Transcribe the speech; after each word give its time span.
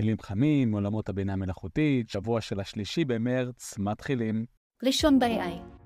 כלים 0.00 0.16
חמים, 0.22 0.72
עולמות 0.72 1.08
הבינה 1.08 1.32
המלאכותית, 1.32 2.08
שבוע 2.08 2.40
של 2.40 2.60
השלישי 2.60 3.04
במרץ, 3.04 3.78
מתחילים. 3.78 4.44
ראשון 4.82 5.18
ב-AI 5.18 5.80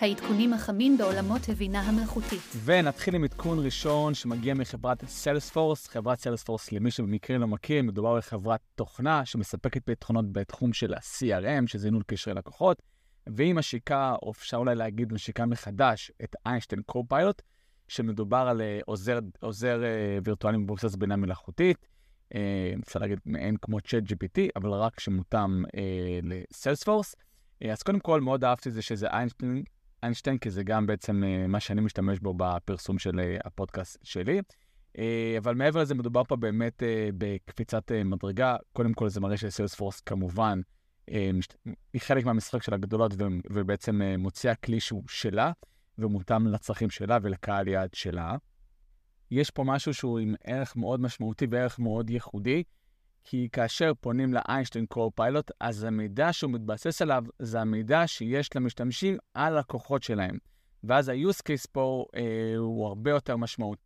העדכונים 0.00 0.52
החמים 0.52 0.98
בעולמות 0.98 1.48
הבינה 1.48 1.80
המלאכותית. 1.80 2.40
ונתחיל 2.64 3.14
עם 3.14 3.24
עדכון 3.24 3.64
ראשון 3.64 4.14
שמגיע 4.14 4.54
מחברת 4.54 5.04
סיילספורס. 5.04 5.88
חברת 5.88 6.18
סיילספורס, 6.18 6.72
למי 6.72 6.90
שבמקרה 6.90 7.38
לא 7.38 7.46
מכיר, 7.46 7.82
מדובר 7.82 8.16
בחברת 8.16 8.60
תוכנה 8.74 9.24
שמספקת 9.24 9.84
פתרונות 9.84 10.32
בתחום 10.32 10.72
של 10.72 10.94
ה-CRM, 10.94 11.66
שזה 11.66 11.90
ניהול 11.90 12.02
קשרי 12.06 12.34
לקוחות, 12.34 12.82
והיא 13.26 13.54
משיקה, 13.54 14.14
או 14.22 14.30
אפשר 14.30 14.56
אולי 14.56 14.74
להגיד 14.74 15.12
משיקה 15.12 15.46
מחדש, 15.46 16.12
את 16.24 16.36
איינשטיין 16.46 16.82
קו-פיילוט, 16.86 17.42
שמדובר 17.88 18.44
על 18.48 18.60
אה, 18.60 18.80
עוזר, 18.86 19.18
עוזר 19.40 19.84
אה, 19.84 20.18
וירטואלי 20.24 20.58
מבוסס 20.58 20.96
בינה 20.96 21.16
מלאכותית. 21.16 21.92
אה, 22.34 22.72
אפשר 22.86 23.00
להגיד 23.00 23.18
מעין 23.26 23.56
כמו 23.56 23.80
צ'אט 23.80 24.02
GPT, 24.02 24.40
אבל 24.56 24.70
רק 24.70 25.00
שמותאם 25.00 25.64
לסיילספורס. 26.22 27.14
אז 27.70 27.82
קודם 27.82 28.00
כל, 28.00 28.20
מאוד 28.20 28.44
אהבתי 28.44 28.70
זה 28.70 28.82
שזה 28.82 29.06
איינשטיין, 29.06 29.62
איינשטיין, 30.02 30.38
כי 30.38 30.50
זה 30.50 30.62
גם 30.62 30.86
בעצם 30.86 31.22
uh, 31.22 31.48
מה 31.48 31.60
שאני 31.60 31.80
משתמש 31.80 32.18
בו 32.18 32.34
בפרסום 32.36 32.98
של 32.98 33.10
uh, 33.10 33.46
הפודקאסט 33.46 33.98
שלי. 34.02 34.40
Uh, 34.96 35.00
אבל 35.38 35.54
מעבר 35.54 35.80
לזה, 35.80 35.94
מדובר 35.94 36.24
פה 36.24 36.36
באמת 36.36 36.82
uh, 36.82 37.12
בקפיצת 37.18 37.90
uh, 37.90 38.04
מדרגה. 38.04 38.56
קודם 38.72 38.92
כל, 38.94 39.08
זה 39.08 39.20
מראה 39.20 39.36
שסיילספורס 39.36 40.00
כמובן, 40.00 40.60
uh, 41.10 41.14
מש... 41.34 41.48
היא 41.92 42.00
חלק 42.00 42.24
מהמשחק 42.24 42.62
של 42.62 42.74
הגדולות. 42.74 43.12
ובעצם 43.50 44.00
uh, 44.02 44.16
מוציאה 44.16 44.54
כלי 44.54 44.80
שהוא 44.80 45.04
שלה, 45.08 45.52
ומותאם 45.98 46.46
לצרכים 46.46 46.90
שלה 46.90 47.18
ולקהל 47.22 47.68
יעד 47.68 47.94
שלה. 47.94 48.36
יש 49.32 49.50
פה 49.50 49.64
משהו 49.64 49.94
שהוא 49.94 50.18
עם 50.18 50.34
ערך 50.44 50.76
מאוד 50.76 51.00
משמעותי 51.00 51.46
וערך 51.50 51.78
מאוד 51.78 52.10
ייחודי, 52.10 52.62
כי 53.24 53.48
כאשר 53.52 53.92
פונים 54.00 54.34
לאיינשטיין 54.34 54.86
קור 54.86 55.12
פיילוט, 55.14 55.50
אז 55.60 55.84
המידע 55.84 56.32
שהוא 56.32 56.50
מתבסס 56.50 57.02
עליו 57.02 57.24
זה 57.38 57.60
המידע 57.60 58.06
שיש 58.06 58.56
למשתמשים 58.56 59.16
על 59.34 59.58
לקוחות 59.58 60.02
שלהם. 60.02 60.38
ואז 60.84 61.08
ה-use 61.08 61.38
case 61.38 61.66
פה 61.72 62.06
אה, 62.16 62.56
הוא 62.56 62.86
הרבה 62.86 63.10
יותר 63.10 63.36
משמעות. 63.36 63.78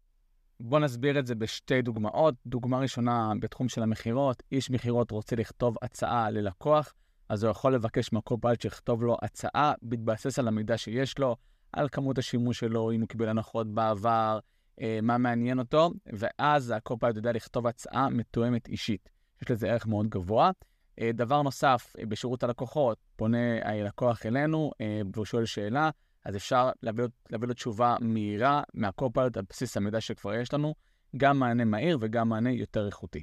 בואו 0.60 0.80
נסביר 0.80 1.18
את 1.18 1.26
זה 1.26 1.34
בשתי 1.34 1.82
דוגמאות. 1.82 2.34
דוגמה 2.46 2.78
ראשונה, 2.78 3.32
בתחום 3.40 3.68
של 3.68 3.82
המכירות, 3.82 4.42
איש 4.52 4.70
מכירות 4.70 5.10
רוצה 5.10 5.36
לכתוב 5.36 5.76
הצעה 5.82 6.30
ללקוח, 6.30 6.94
אז 7.28 7.44
הוא 7.44 7.50
יכול 7.50 7.74
לבקש 7.74 8.12
מהקור 8.12 8.38
פיילוט 8.40 8.60
שיכתוב 8.60 9.02
לו 9.02 9.16
הצעה, 9.22 9.72
בהתבסס 9.82 10.38
על 10.38 10.48
המידע 10.48 10.78
שיש 10.78 11.18
לו, 11.18 11.36
על 11.72 11.88
כמות 11.88 12.18
השימוש 12.18 12.58
שלו, 12.58 12.92
אם 12.92 13.00
הוא 13.00 13.08
קיבל 13.08 13.28
הנחות 13.28 13.74
בעבר, 13.74 14.38
מה 15.02 15.18
מעניין 15.18 15.58
אותו, 15.58 15.90
ואז 16.06 16.72
הקור 16.76 16.98
פיילוט 16.98 17.16
יודע 17.16 17.32
לכתוב 17.32 17.66
הצעה 17.66 18.08
מתואמת 18.08 18.68
אישית. 18.68 19.08
יש 19.42 19.50
לזה 19.50 19.70
ערך 19.70 19.86
מאוד 19.86 20.08
גבוה. 20.08 20.50
אה, 21.00 21.10
דבר 21.14 21.42
נוסף, 21.42 21.92
אה, 21.98 22.06
בשירות 22.06 22.42
הלקוחות, 22.42 22.98
פונה 23.16 23.38
הלקוח 23.62 24.26
אלינו 24.26 24.70
אה, 24.80 25.00
והוא 25.12 25.24
שואל 25.24 25.44
שאלה, 25.44 25.90
אז 26.24 26.36
אפשר 26.36 26.70
להביא 26.82 27.04
לו, 27.40 27.54
תשובה 27.54 27.96
מהירה 28.00 28.62
מהקופלט 28.74 29.36
על 29.36 29.42
בסיס 29.48 29.76
המידע 29.76 30.00
שכבר 30.00 30.34
יש 30.34 30.54
לנו, 30.54 30.74
גם 31.16 31.38
מענה 31.38 31.64
מהיר 31.64 31.98
וגם 32.00 32.28
מענה 32.28 32.50
יותר 32.50 32.86
איכותי. 32.86 33.22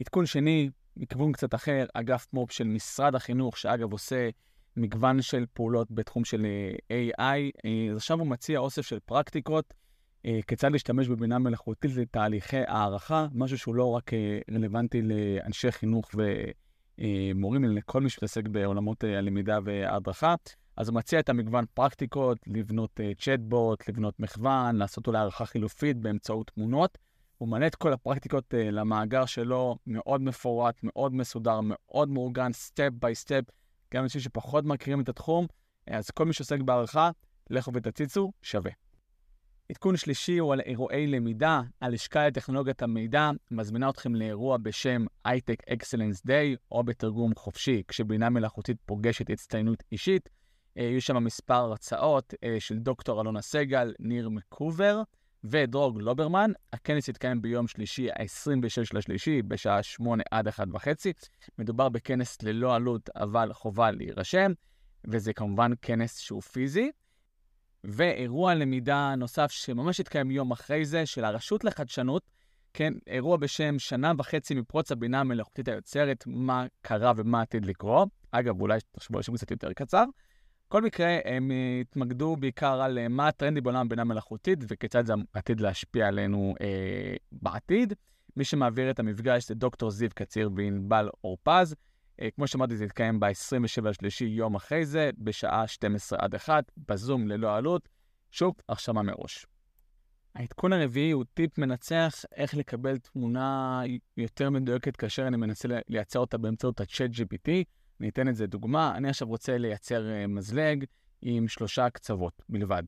עדכון 0.00 0.26
שני, 0.26 0.70
מכיוון 0.96 1.32
קצת 1.32 1.54
אחר, 1.54 1.86
אגף 1.94 2.26
מו"פ 2.32 2.52
של 2.52 2.64
משרד 2.64 3.14
החינוך, 3.14 3.56
שאגב 3.58 3.92
עושה 3.92 4.28
מגוון 4.76 5.22
של 5.22 5.44
פעולות 5.52 5.90
בתחום 5.90 6.24
של 6.24 6.46
AI, 6.92 7.22
אז 7.90 7.96
עכשיו 7.96 8.18
הוא 8.18 8.26
מציע 8.26 8.58
אוסף 8.58 8.82
של 8.82 8.98
פרקטיקות 9.00 9.64
אה, 9.72 9.78
כיצד 10.46 10.72
להשתמש 10.72 11.08
בבינה 11.08 11.38
מלאכותית 11.38 11.96
לתהליכי 11.96 12.60
הערכה, 12.66 13.26
משהו 13.32 13.58
שהוא 13.58 13.74
לא 13.74 13.90
רק 13.90 14.14
אה, 14.14 14.38
רלוונטי 14.54 15.02
לאנשי 15.02 15.72
חינוך 15.72 16.10
ומורים, 16.14 17.64
אלא 17.64 17.74
לכל 17.74 18.00
מי 18.00 18.10
שמתעסק 18.10 18.48
בעולמות 18.48 19.04
אה, 19.04 19.18
הלמידה 19.18 19.58
וההדרכה. 19.64 20.34
אז 20.76 20.88
הוא 20.88 20.96
מציע 20.96 21.20
את 21.20 21.28
המגוון 21.28 21.64
פרקטיקות, 21.74 22.38
לבנות 22.46 23.00
צ'טבוט, 23.18 23.88
לבנות 23.88 24.20
מחוון, 24.20 24.76
לעשות 24.76 25.06
אולי 25.06 25.18
הערכה 25.18 25.46
חילופית 25.46 25.96
באמצעות 25.96 26.50
תמונות. 26.54 26.98
הוא 27.38 27.48
מנה 27.48 27.66
את 27.66 27.74
כל 27.74 27.92
הפרקטיקות 27.92 28.54
למאגר 28.56 29.26
שלו, 29.26 29.76
מאוד 29.86 30.20
מפורט, 30.20 30.74
מאוד 30.82 31.14
מסודר, 31.14 31.60
מאוד 31.62 32.08
מאורגן, 32.08 32.52
step 32.52 32.90
by 32.92 33.14
step. 33.14 33.44
גם 33.94 34.02
אנשים 34.02 34.20
שפחות 34.20 34.64
מכירים 34.64 35.00
את 35.00 35.08
התחום, 35.08 35.46
אז 35.86 36.10
כל 36.10 36.26
מי 36.26 36.32
שעוסק 36.32 36.60
בהערכה, 36.60 37.10
לכו 37.50 37.72
ותציצו, 37.74 38.32
שווה. 38.42 38.87
עדכון 39.70 39.96
שלישי 39.96 40.38
הוא 40.38 40.52
על 40.52 40.60
אירועי 40.60 41.06
למידה. 41.06 41.62
הלשכה 41.80 42.26
לטכנולוגיית 42.26 42.82
המידע 42.82 43.30
מזמינה 43.50 43.90
אתכם 43.90 44.14
לאירוע 44.14 44.56
בשם 44.56 45.04
הייטק 45.24 45.68
אקסלנס 45.68 46.22
דיי, 46.26 46.56
או 46.72 46.82
בתרגום 46.82 47.34
חופשי, 47.34 47.82
כשבינה 47.88 48.30
מלאכותית 48.30 48.76
פוגשת 48.86 49.30
הצטיינות 49.30 49.82
אישית. 49.92 50.28
אה, 50.78 50.82
יהיו 50.82 51.00
שם 51.00 51.24
מספר 51.24 51.54
הרצאות 51.54 52.34
אה, 52.44 52.56
של 52.58 52.78
דוקטור 52.78 53.20
אלונה 53.22 53.40
סגל, 53.40 53.94
ניר 53.98 54.28
מקובר 54.28 55.02
ודרוג 55.44 56.00
לוברמן. 56.00 56.50
הכנס 56.72 57.08
יתקיים 57.08 57.42
ביום 57.42 57.68
שלישי, 57.68 58.10
ה-26 58.10 58.82
לשלישי, 58.92 59.42
בשעה 59.42 59.82
8 59.82 60.22
עד 60.30 60.48
1 60.48 60.66
וחצי. 60.72 61.12
מדובר 61.58 61.88
בכנס 61.88 62.42
ללא 62.42 62.74
עלות, 62.74 63.10
אבל 63.16 63.52
חובה 63.52 63.90
להירשם, 63.90 64.52
וזה 65.04 65.32
כמובן 65.32 65.72
כנס 65.82 66.18
שהוא 66.18 66.42
פיזי. 66.42 66.90
ואירוע 67.84 68.54
למידה 68.54 69.14
נוסף 69.16 69.50
שממש 69.50 70.00
התקיים 70.00 70.30
יום 70.30 70.50
אחרי 70.50 70.84
זה, 70.84 71.06
של 71.06 71.24
הרשות 71.24 71.64
לחדשנות, 71.64 72.22
כן, 72.74 72.92
אירוע 73.06 73.36
בשם 73.36 73.78
שנה 73.78 74.12
וחצי 74.18 74.54
מפרוץ 74.54 74.92
הבינה 74.92 75.20
המלאכותית 75.20 75.68
היוצרת, 75.68 76.24
מה 76.26 76.66
קרה 76.82 77.12
ומה 77.16 77.40
עתיד 77.40 77.66
לקרות. 77.66 78.08
אגב, 78.30 78.60
אולי 78.60 78.78
תחשבו 78.92 79.18
על 79.18 79.22
שם 79.22 79.36
קצת 79.36 79.50
יותר 79.50 79.72
קצר. 79.72 80.04
בכל 80.68 80.82
מקרה, 80.82 81.18
הם 81.24 81.50
התמקדו 81.80 82.36
בעיקר 82.36 82.80
על 82.82 82.98
אה, 82.98 83.08
מה 83.08 83.28
הטרנדי 83.28 83.60
בעולם 83.60 83.86
הבינה 83.86 84.02
המלאכותית 84.02 84.58
וכיצד 84.68 85.06
זה 85.06 85.12
עתיד 85.32 85.60
להשפיע 85.60 86.08
עלינו 86.08 86.54
אה, 86.60 87.14
בעתיד. 87.32 87.92
מי 88.36 88.44
שמעביר 88.44 88.90
את 88.90 88.98
המפגש 88.98 89.48
זה 89.48 89.54
דוקטור 89.54 89.90
זיו 89.90 90.08
קציר 90.14 90.50
וענבל 90.56 91.08
אורפז. 91.24 91.74
אה, 92.20 92.30
כמו 92.30 92.46
שאמרתי, 92.46 92.76
זה 92.76 92.84
יתקיים 92.84 93.20
ב-27 93.20 93.88
לשלישי, 93.88 94.24
יום 94.24 94.54
אחרי 94.54 94.86
זה, 94.86 95.10
בשעה 95.18 95.66
12 95.66 96.18
עד 96.22 96.34
1, 96.34 96.64
בזום 96.88 97.28
ללא 97.28 97.56
עלות. 97.56 97.88
שוב, 98.30 98.54
הרשמה 98.68 99.02
מראש. 99.02 99.46
העדכון 100.34 100.72
הרביעי 100.72 101.10
הוא 101.10 101.24
טיפ 101.34 101.58
מנצח 101.58 102.24
איך 102.32 102.54
לקבל 102.54 102.98
תמונה 102.98 103.82
יותר 104.16 104.50
מדויקת 104.50 104.96
כאשר 104.96 105.26
אני 105.26 105.36
מנסה 105.36 105.68
לייצר 105.88 106.18
אותה 106.18 106.38
באמצעות 106.38 106.80
ה-chat 106.80 107.12
GPT. 107.12 107.50
אני 108.00 108.08
אתן 108.08 108.28
את 108.28 108.36
זה 108.36 108.46
דוגמה, 108.46 108.96
אני 108.96 109.08
עכשיו 109.08 109.28
רוצה 109.28 109.58
לייצר 109.58 110.10
אה, 110.10 110.26
מזלג 110.26 110.84
עם 111.22 111.48
שלושה 111.48 111.90
קצוות 111.90 112.42
בלבד. 112.48 112.82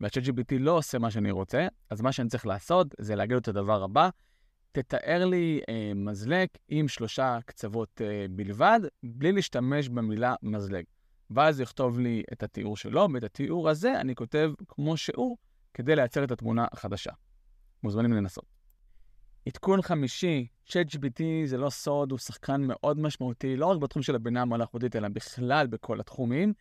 וה-chat 0.00 0.26
GPT 0.26 0.58
לא 0.58 0.76
עושה 0.76 0.98
מה 0.98 1.10
שאני 1.10 1.30
רוצה, 1.30 1.66
אז 1.90 2.00
מה 2.00 2.12
שאני 2.12 2.28
צריך 2.28 2.46
לעשות 2.46 2.94
זה 2.98 3.14
להגיד 3.14 3.36
את 3.36 3.48
הדבר 3.48 3.82
הבא, 3.82 4.08
תתאר 4.74 5.24
לי 5.24 5.60
אה, 5.68 5.92
מזלג 5.94 6.46
עם 6.68 6.88
שלושה 6.88 7.38
קצוות 7.46 8.00
אה, 8.04 8.26
בלבד, 8.30 8.80
בלי 9.02 9.32
להשתמש 9.32 9.88
במילה 9.88 10.34
מזלג. 10.42 10.84
ואז 11.30 11.60
יכתוב 11.60 11.98
לי 12.00 12.22
את 12.32 12.42
התיאור 12.42 12.76
שלו, 12.76 13.08
ואת 13.14 13.24
התיאור 13.24 13.68
הזה 13.68 14.00
אני 14.00 14.14
כותב 14.14 14.52
כמו 14.68 14.96
שהוא, 14.96 15.36
כדי 15.74 15.96
לייצר 15.96 16.24
את 16.24 16.30
התמונה 16.30 16.66
החדשה. 16.72 17.10
מוזמנים 17.82 18.12
לנסות. 18.12 18.44
עדכון 19.48 19.82
חמישי, 19.82 20.46
ChatGPT 20.68 21.22
זה 21.44 21.56
לא 21.56 21.70
סוד, 21.70 22.10
הוא 22.10 22.18
שחקן 22.18 22.62
מאוד 22.62 22.98
משמעותי, 22.98 23.56
לא 23.56 23.66
רק 23.66 23.78
בתחום 23.78 24.02
של 24.02 24.14
הבינה 24.14 24.42
המלאכותית, 24.42 24.96
אלא 24.96 25.08
בכלל 25.08 25.66
בכל 25.66 26.00
התחומים, 26.00 26.52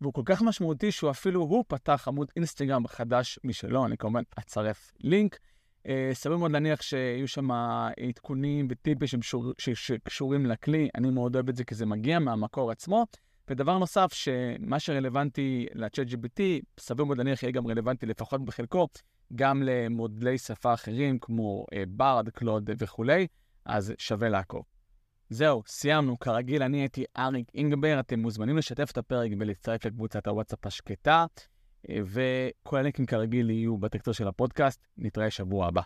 והוא 0.00 0.12
כל 0.12 0.22
כך 0.24 0.42
משמעותי 0.42 0.92
שהוא 0.92 1.10
אפילו 1.10 1.40
הוא 1.40 1.64
פתח 1.68 2.04
עמוד 2.08 2.30
אינסטגרם 2.36 2.86
חדש 2.86 3.38
משלו, 3.44 3.86
אני 3.86 3.96
כמובן 3.96 4.22
אצרף 4.38 4.92
לינק. 5.00 5.38
אה, 5.88 6.10
סביר 6.12 6.36
מאוד 6.36 6.52
להניח 6.52 6.82
שיהיו 6.82 7.28
שם 7.28 7.50
עדכונים 8.08 8.68
וטיפים 8.70 9.20
שקשורים 9.58 10.46
לכלי, 10.46 10.88
אני 10.94 11.10
מאוד 11.10 11.34
אוהב 11.34 11.48
את 11.48 11.56
זה 11.56 11.64
כי 11.64 11.74
זה 11.74 11.86
מגיע 11.86 12.18
מהמקור 12.18 12.70
עצמו. 12.70 13.04
ודבר 13.50 13.78
נוסף, 13.78 14.12
שמה 14.12 14.80
שרלוונטי 14.80 15.66
ל-chat 15.74 16.12
GPT, 16.12 16.42
סביר 16.80 17.04
מאוד 17.04 17.18
להניח 17.18 17.42
יהיה 17.42 17.52
גם 17.52 17.66
רלוונטי 17.66 18.06
לפחות 18.06 18.44
בחלקו, 18.44 18.88
גם 19.34 19.62
למודלי 19.62 20.38
שפה 20.38 20.74
אחרים 20.74 21.18
כמו 21.18 21.66
ברד, 21.88 22.26
אה, 22.26 22.32
קלוד 22.32 22.70
וכולי, 22.78 23.26
אז 23.64 23.92
שווה 23.98 24.28
לעקוב. 24.28 24.62
זהו, 25.30 25.62
סיימנו. 25.66 26.18
כרגיל, 26.18 26.62
אני 26.62 26.80
הייתי 26.80 27.04
אריק 27.18 27.50
אינגבר, 27.54 28.00
אתם 28.00 28.20
מוזמנים 28.20 28.56
לשתף 28.56 28.90
את 28.90 28.98
הפרק 28.98 29.30
ולהצטרף 29.40 29.84
לקבוצת 29.84 30.26
הוואטסאפ 30.26 30.66
השקטה. 30.66 31.26
וכל 31.86 32.76
הלינקים 32.76 33.06
כרגיל 33.06 33.50
יהיו 33.50 33.78
בטקסטור 33.78 34.14
של 34.14 34.28
הפודקאסט. 34.28 34.86
נתראה 34.98 35.30
שבוע 35.30 35.66
הבא. 35.66 35.82